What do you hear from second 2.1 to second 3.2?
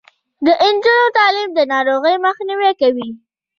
مخنیوی کوي.